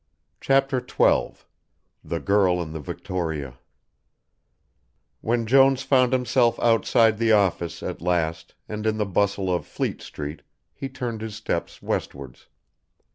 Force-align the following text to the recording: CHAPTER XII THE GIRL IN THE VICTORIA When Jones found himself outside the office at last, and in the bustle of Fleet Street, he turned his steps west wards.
CHAPTER 0.39 0.79
XII 0.79 1.35
THE 2.03 2.19
GIRL 2.19 2.59
IN 2.59 2.71
THE 2.71 2.79
VICTORIA 2.79 3.59
When 5.21 5.45
Jones 5.45 5.83
found 5.83 6.11
himself 6.11 6.59
outside 6.59 7.19
the 7.19 7.33
office 7.33 7.83
at 7.83 8.01
last, 8.01 8.55
and 8.67 8.87
in 8.87 8.97
the 8.97 9.05
bustle 9.05 9.53
of 9.53 9.67
Fleet 9.67 10.01
Street, 10.01 10.41
he 10.73 10.89
turned 10.89 11.21
his 11.21 11.35
steps 11.35 11.83
west 11.83 12.15
wards. 12.15 12.47